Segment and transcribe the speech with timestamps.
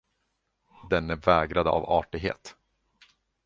[0.89, 2.55] Denne vägrade av artighet.